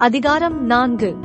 [0.00, 1.16] அதிகாரம் நான்கு.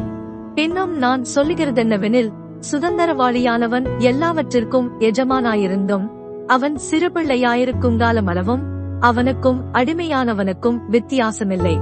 [0.55, 2.31] பின்னும் நான் சொல்லுகிறதென்னவெனில்
[2.71, 6.07] சுதந்திரவாளியானவன் எல்லாவற்றிற்கும் எஜமானாயிருந்தும்
[6.47, 8.61] அவன் சிறுபிள்ளையாயிருக்கும் காலமளவும்
[8.99, 11.79] அவனுக்கும் அடிமையானவனுக்கும் வித்தியாசமில்லை.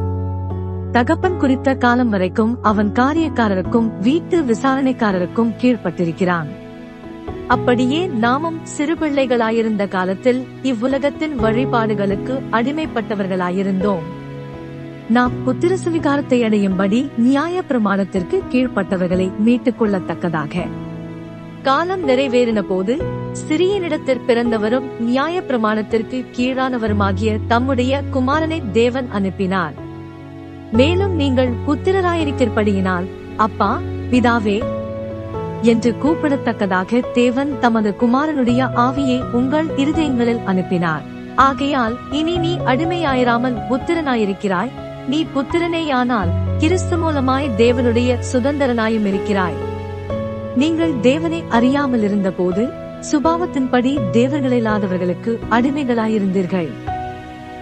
[0.92, 6.48] தகப்பன் குறித்த காலம் வரைக்கும் அவன் காரியக்காரருக்கும் வீட்டு விசாரணைக்காரருக்கும் கீழ்ப்பட்டிருக்கிறான்.
[7.48, 14.22] அப்படியே நாமும் சிறுபிள்ளைகளாயிருந்த காலத்தில் இவ்வுலகத்தின் வழிபாடுகளுக்கு அடிமைப்பட்டவர்களாயிருந்தோம்.
[15.10, 20.68] நாம் புத்திர சுவிகாரத்தை அடையும்படி நியாய பிரமாணத்திற்கு கீழ்ப்பட்டவர்களை மீட்டுக் கொள்ளத்தக்கதாக.
[21.64, 23.02] காலம் நிறைவேறின போது
[23.50, 29.74] சிறியனிடத்தில் பிறந்தவரும் நியாய பிரமாணத்திற்கு கீழானவருமாகிய தம்முடைய குமாரனை தேவன் அனுப்பினார்.
[30.72, 33.06] மேலும் நீங்கள் புத்திரராயிருக்கிறபடியினால்
[33.38, 33.80] அப்பா
[34.12, 34.64] பிதாவே
[35.62, 41.02] என்று கூப்பிடத்தக்கதாக தேவன் தமது குமாரனுடைய ஆவியை உங்கள் இருதயங்களில் அனுப்பினார்.
[41.36, 49.56] ஆகையால் இனி நீ அடிமையாயிராமல் புத்திரனாயிருக்கிறாய் நீ புத்திரனேயானால் கிறிஸ்து மூலமாய் தேவனுடைய சுதந்திரனாயும் இருக்கிறாய்.
[50.56, 52.64] நீங்கள் தேவனை அறியாமல் இருந்த போது
[53.12, 56.70] சுபாவத்தின்படி தேவர்களில்லாதவர்களுக்கு அடிமைகளாயிருந்தீர்கள்.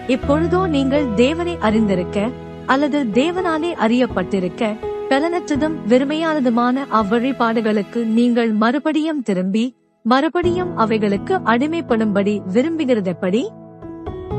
[0.08, 2.28] இப்பொழுதோ நீங்கள் தேவனை அறிந்திருக்க
[2.66, 4.76] அல்லது தேவனாலே அறியப்பட்டிருக்க
[5.08, 13.42] பலனற்றதும் வெறுமையானதுமான அவ்வழிபாடுகளுக்கு நீங்கள் மறுபடியும் திரும்பி மறுபடியும் அவைகளுக்கு அடிமைப்படும்படி விரும்புகிறதெப்படி?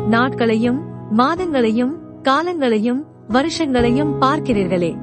[0.09, 0.79] நாட்களையும்
[1.17, 4.97] மாதங்களையும் காலங்களையும் வருஷங்களையும் பார்க்கிறீர்களே.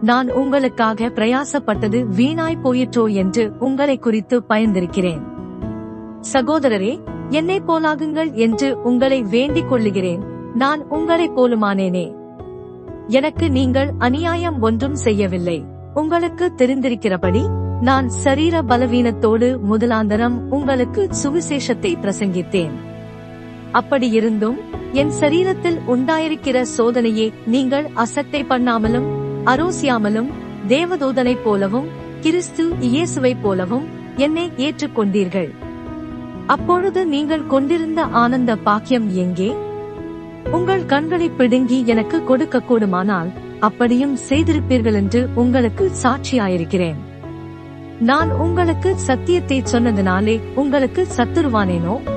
[0.00, 5.20] நான் உங்களுக்காக பிரயாசப்பட்டது வீணாய் போயிற்றோ என்று உங்களை குறித்து பயந்திருக்கிறேன்.
[6.32, 10.22] சகோதரரே என்னை போலாகுங்கள் என்று உங்களை வேண்டிக் கொள்ளுகிறேன்.
[10.54, 12.14] நான் உங்களைப் போலுமானேனே.
[13.06, 15.64] எனக்கு நீங்கள் அநியாயம் ஒன்றும் செய்யவில்லை.
[15.94, 22.70] உங்களுக்கு தெரிந்திருக்கிறபடி நான் சரீர பலவீனத்தோடு முதலாந்தரம் உங்களுக்கு சுவிசேஷத்தை பிரசங்கித்தேன்.
[23.72, 24.58] அப்படியிருந்தும்
[24.92, 29.08] என் சரீரத்தில் உண்டாயிருக்கிற சோதனையை நீங்கள் அசட்டை பண்ணாமலும்
[29.44, 30.30] அரோசியாமலும்
[30.68, 31.88] தேவதூதனை போலவும்
[32.20, 35.50] கிறிஸ்து இயேசுவைப் போலவும் என்னை ஏற்றுக்கொண்டீர்கள்.
[36.46, 39.54] அப்பொழுது நீங்கள் கொண்டிருந்த ஆனந்த பாக்கியம் எங்கே?
[40.50, 47.00] உங்கள் கண்களை பிடுங்கி எனக்கு கொடுக்க கூடுமானால் அப்படியும் செய்திருப்பீர்கள் என்று உங்களுக்கு சாட்சியாயிருக்கிறேன்.
[47.98, 52.11] நான் உங்களுக்கு சத்தியத்தை சொன்னதினாலே உங்களுக்கு சத்துருவானேனோ?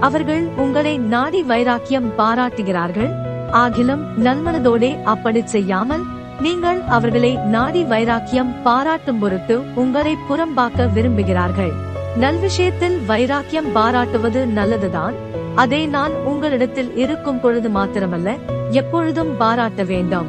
[0.00, 3.10] அவர்கள் உங்களை நாடி வைராக்கியம் பாராட்டுகிறார்கள்.
[3.52, 6.02] ஆகிலும் நன்மனதோடே அப்படி செய்யாமல்
[6.40, 11.72] நீங்கள் அவர்களை நாடி வைராக்கியம் பாராட்டும் பொருட்டு உங்களை புறம்பாக்க விரும்புகிறார்கள்.
[12.20, 15.14] நல்விஷயத்தில் வைராக்கியம் பாராட்டுவது நல்லதுதான்.
[15.54, 18.36] அதை நான் உங்களிடத்தில் இருக்கும் பொழுது மாத்திரமல்ல
[18.70, 20.26] எப்பொழுதும் பாராட்ட வேண்டும்.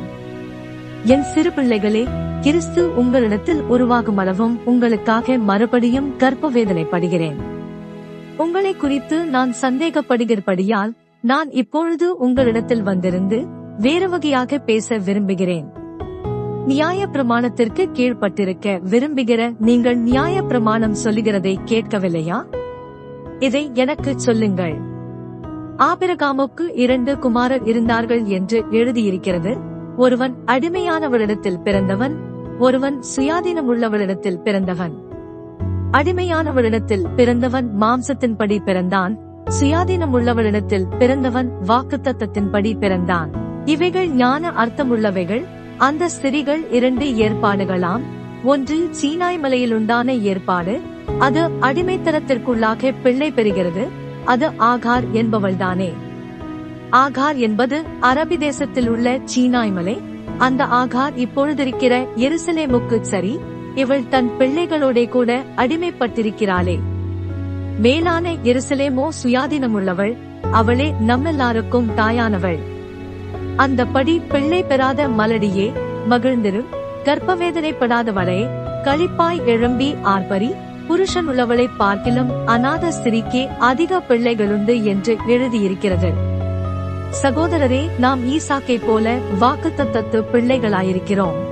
[1.05, 2.07] என் சிறு பிள்ளைகளே
[2.41, 7.58] கிறிஸ்து உங்களிடத்தில் உருவாகும் அளவும் உங்களுக்காக மறுபடியும் கற்ப வேதனைப்படுகிறேன்
[8.39, 10.91] உங்களை குறித்து நான் சந்தேகப்படுகிறபடியால்
[11.21, 13.45] நான் இப்பொழுது உங்களிடத்தில் வந்திருந்து
[13.77, 15.71] வேறு வகையாக பேச விரும்புகிறேன்.
[16.65, 22.45] நியாய பிரமாணத்திற்கு கீழ்ப்பட்டிருக்க விரும்புகிற நீங்கள் நியாய பிரமாணம் சொல்லுகிறதை கேட்கவில்லையா?
[23.39, 24.77] இதை எனக்கு சொல்லுங்கள்.
[25.77, 29.57] ஆபிரகாமுக்கு இரண்டு குமாரர் இருந்தார்கள் என்று எழுதியிருக்கிறது.
[29.97, 32.17] ஒருவன் அடிமையானவரிடத்தில் பிறந்தவன்
[32.59, 35.07] ஒருவன் சுயாதீனமுள்ளவரிடத்தில் பிறந்தவன்.
[35.91, 39.17] அடிமையானவரிடத்தில் பிறந்தவன் மாம்சத்தின்படி பிறந்தான்.
[39.59, 43.29] சுயாதீனம் உள்ளவரிடத்தில் பிறந்தவன் வாக்குத்தத்தத்தின்படி பிறந்தான்.
[43.65, 45.45] இவைகள் ஞான அர்த்தமுள்ளவைகள்.
[45.77, 48.01] அந்த ஸ்திரிகள் இரண்டு ஏற்பாடுகளாம்.
[48.43, 50.79] ஒன்று சீனாய் மலையில் உண்டான ஏற்பாடு.
[51.19, 53.87] அது அடிமைத்தனத்திற்குள்ளாக பிள்ளை பெறுகிறது.
[54.25, 55.93] அது ஆகார் என்பவள்தானே.
[56.91, 60.01] ஆகார் என்பது அரபி தேசத்தில் உள்ள சீனாய் மலை.
[60.37, 63.39] அந்த ஆகார் இப்பொழுதிருக்கிற எருசலேமுக்கு சரி.
[63.75, 66.79] இவள் தன் பிள்ளைகளோட கூட அடிமைப்பட்டிருக்கிறாளே.
[67.79, 70.17] மேலான எருசலேமோ சுயாதீனமுள்ளவள்
[70.51, 72.59] அவளே நம்மெல்லாருக்கும் தாயானவள்.
[73.55, 75.71] அந்த படி பிள்ளை பெறாத மலடியே
[76.09, 76.65] மகிழ்ந்திரு
[77.03, 78.49] கர்ப்பவேதனைப்படாதவளே
[78.83, 80.53] களிப்பாய் எழும்பி ஆர்பரி
[80.87, 86.13] புருஷன் உள்ளவளை பார்க்கிலும் அநாத ஸ்திரிக்கே அதிக பிள்ளைகளுண்டு என்று எழுதியிருக்கிறது.
[87.21, 91.47] சகோதரரே நாம் ஈசாக்கை போல வாக்குத்தத்தத்து பிள்ளைகளாயிருக்கிறோம்.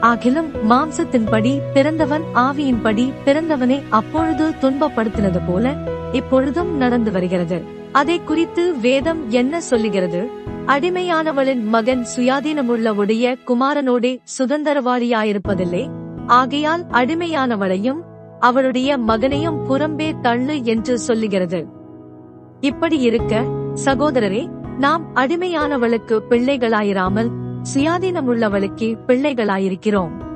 [0.00, 5.74] ஆகிலும் மாம்சத்தின்படி பிறந்தவன் ஆவியின்படி பிறந்தவனை அப்பொழுது துன்பப்படுத்தினது போல
[6.12, 7.62] இப்பொழுதும் நடந்து வருகிறது.
[7.92, 10.28] அதை குறித்து வேதம் என்ன சொல்லுகிறது?
[10.66, 15.90] அடிமையானவளின் மகன் சுயாதீனமுள்ளவுடைய குமாரனோடே சுதந்திரவாளியாயிருப்பதில்லை.
[16.26, 18.00] ஆகையால் அடிமையானவளையும்
[18.40, 21.66] அவளுடைய மகனையும் புறம்பே தள்ளு என்று சொல்லுகிறது.
[22.60, 23.44] இப்படி இருக்க
[23.84, 24.48] சகோதரரே
[24.78, 27.30] நாம் அடிமையானவளுக்கு பிள்ளைகளாயிராமல்
[27.74, 30.29] சுயாதீனமுள்ளவளுக்கே பிள்ளைகளாயிருக்கிறோம்.